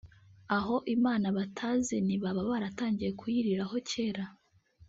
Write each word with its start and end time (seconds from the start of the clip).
aho 0.57 0.75
Imana 0.95 1.27
batazi 1.37 1.95
ntibaba 2.05 2.41
baratangiye 2.51 3.11
kuyiriraho 3.19 3.75
cyera 3.89 4.23